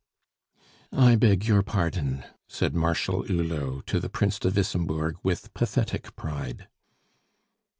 [0.97, 6.67] "I beg your pardon," said Marshal Hulot to the Prince de Wissembourg with pathetic pride.